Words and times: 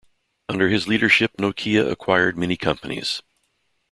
Under 0.49 0.67
his 0.67 0.87
leadership 0.87 1.37
Nokia 1.37 1.87
acquired 1.87 2.35
many 2.35 2.57
companies. 2.57 3.21